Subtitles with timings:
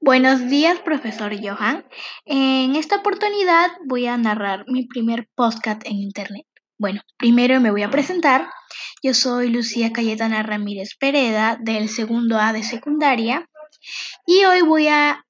[0.00, 1.84] Buenos días, profesor Johan.
[2.24, 6.46] En esta oportunidad voy a narrar mi primer podcast en Internet.
[6.78, 8.50] Bueno, primero me voy a presentar.
[9.02, 13.48] Yo soy Lucía Cayetana Ramírez Pereda del segundo A de secundaria
[14.26, 15.24] y hoy voy a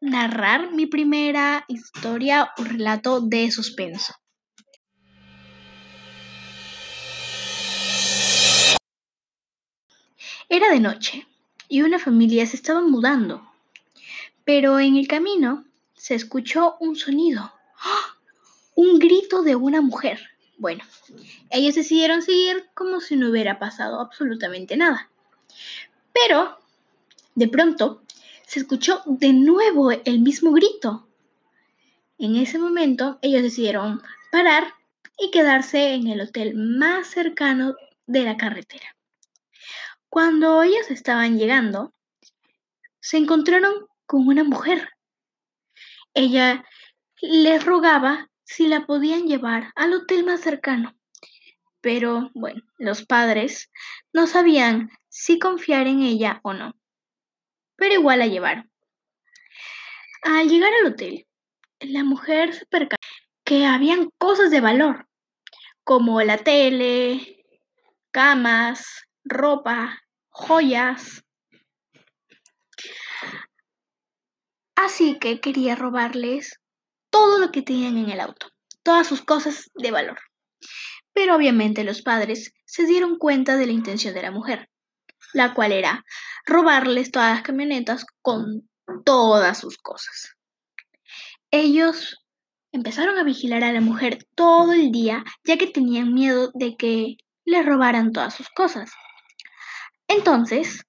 [0.00, 4.14] narrar mi primera historia o relato de suspenso.
[10.48, 11.26] Era de noche
[11.68, 13.46] y una familia se estaba mudando,
[14.44, 18.16] pero en el camino se escuchó un sonido, ¡Ah!
[18.74, 20.20] un grito de una mujer.
[20.58, 20.84] Bueno,
[21.50, 25.10] ellos decidieron seguir como si no hubiera pasado absolutamente nada.
[26.12, 26.58] Pero,
[27.34, 28.02] de pronto,
[28.46, 31.06] se escuchó de nuevo el mismo grito.
[32.18, 34.74] En ese momento, ellos decidieron parar
[35.18, 37.74] y quedarse en el hotel más cercano
[38.06, 38.95] de la carretera.
[40.16, 41.92] Cuando ellos estaban llegando,
[43.00, 44.88] se encontraron con una mujer.
[46.14, 46.64] Ella
[47.20, 50.96] les rogaba si la podían llevar al hotel más cercano.
[51.82, 53.70] Pero, bueno, los padres
[54.14, 56.72] no sabían si confiar en ella o no.
[57.76, 58.72] Pero igual la llevaron.
[60.22, 61.26] Al llegar al hotel,
[61.80, 63.06] la mujer se percató
[63.44, 65.06] que habían cosas de valor,
[65.84, 67.44] como la tele,
[68.12, 70.00] camas, ropa,
[70.36, 71.24] joyas.
[74.76, 76.60] Así que quería robarles
[77.10, 78.48] todo lo que tenían en el auto,
[78.82, 80.18] todas sus cosas de valor.
[81.14, 84.68] Pero obviamente los padres se dieron cuenta de la intención de la mujer,
[85.32, 86.04] la cual era
[86.44, 88.68] robarles todas las camionetas con
[89.06, 90.34] todas sus cosas.
[91.50, 92.18] Ellos
[92.72, 97.16] empezaron a vigilar a la mujer todo el día, ya que tenían miedo de que
[97.46, 98.92] le robaran todas sus cosas.
[100.08, 100.86] Entonces,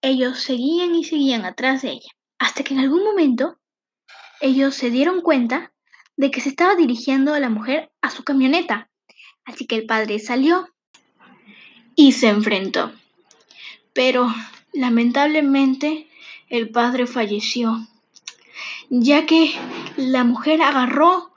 [0.00, 3.58] ellos seguían y seguían atrás de ella, hasta que en algún momento
[4.40, 5.72] ellos se dieron cuenta
[6.16, 8.90] de que se estaba dirigiendo a la mujer a su camioneta.
[9.44, 10.68] Así que el padre salió
[11.94, 12.92] y se enfrentó.
[13.92, 14.32] Pero
[14.72, 16.08] lamentablemente
[16.48, 17.86] el padre falleció,
[18.88, 19.52] ya que
[19.96, 21.34] la mujer agarró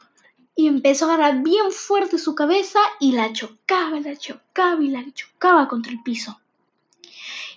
[0.56, 5.04] y empezó a agarrar bien fuerte su cabeza y la chocaba, la chocaba y la
[5.14, 6.40] chocaba contra el piso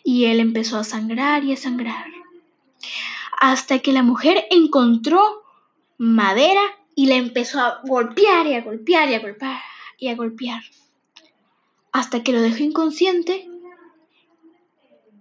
[0.08, 2.06] y él empezó a sangrar y a sangrar.
[3.38, 5.44] Hasta que la mujer encontró
[5.98, 6.62] madera
[6.94, 9.60] y le empezó a golpear y a golpear y a golpear
[9.98, 10.62] y a golpear.
[11.92, 13.50] Hasta que lo dejó inconsciente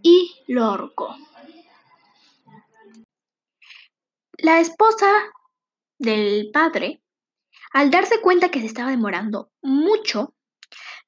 [0.01, 1.17] y lo ahorcó.
[4.37, 5.11] La esposa
[5.99, 7.01] del padre,
[7.73, 10.33] al darse cuenta que se estaba demorando mucho,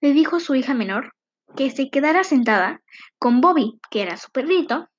[0.02, 1.14] le dijo a su hija menor
[1.56, 2.82] que se quedara sentada
[3.18, 4.90] con Bobby, que era su perrito,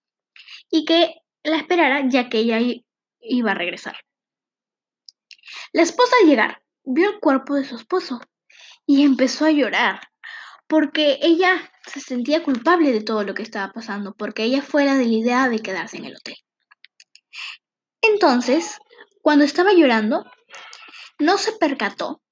[0.70, 2.58] y que la esperara ya que ella
[3.20, 3.96] iba a regresar.
[5.72, 8.20] La esposa al llegar vio el cuerpo de su esposo
[8.86, 10.00] y empezó a llorar
[10.66, 15.06] porque ella se sentía culpable de todo lo que estaba pasando, porque ella fuera de
[15.06, 16.36] la idea de quedarse en el hotel.
[18.02, 18.78] Entonces,
[19.20, 20.24] cuando estaba llorando,
[21.18, 22.22] no se percató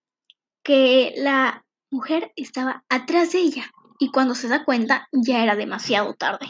[0.62, 6.14] que la mujer estaba atrás de ella y cuando se da cuenta ya era demasiado
[6.14, 6.47] tarde,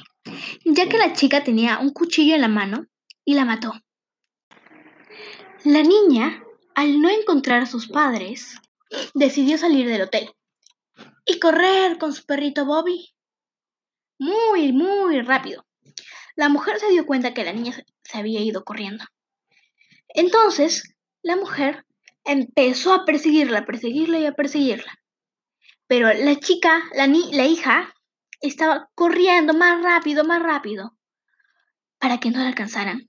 [0.65, 2.87] ya que la chica tenía un cuchillo en la mano
[3.25, 3.73] y la mató.
[5.65, 6.43] La niña,
[6.75, 8.55] al no encontrar a sus padres,
[9.15, 10.31] decidió salir del hotel
[11.25, 13.15] y correr con su perrito Bobby.
[14.19, 15.65] Muy, muy rápido.
[16.37, 19.05] La mujer se dio cuenta que la niña se había ido corriendo.
[20.09, 21.85] Entonces, la mujer
[22.25, 24.98] empezó a perseguirla, a perseguirla y a perseguirla.
[25.89, 27.95] Pero la chica, la, la hija,
[28.41, 30.97] estaba corriendo más rápido, más rápido,
[31.99, 33.09] para que no la alcanzaran,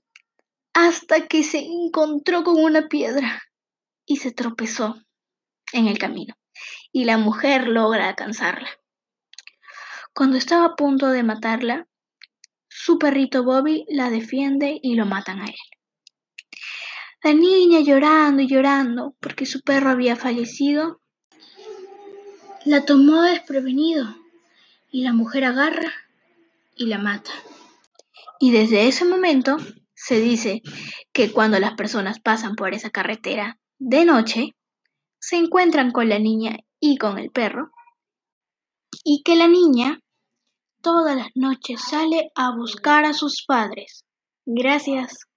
[0.74, 3.42] hasta que se encontró con una piedra
[4.06, 4.96] y se tropezó
[5.72, 6.34] en el camino,
[6.90, 8.68] y la mujer logra alcanzarla.
[10.12, 11.86] Cuando estaba a punto de matarla,
[12.68, 15.54] su perrito Bobby la defiende y lo matan a él.
[17.22, 20.99] La niña llorando y llorando porque su perro había fallecido,
[22.64, 24.14] la tomó desprevenido
[24.90, 25.92] y la mujer agarra
[26.74, 27.30] y la mata.
[28.38, 29.56] Y desde ese momento
[29.94, 30.62] se dice
[31.12, 34.56] que cuando las personas pasan por esa carretera de noche,
[35.18, 37.70] se encuentran con la niña y con el perro,
[39.04, 40.00] y que la niña
[40.80, 44.04] todas las noches sale a buscar a sus padres.
[44.46, 45.29] Gracias.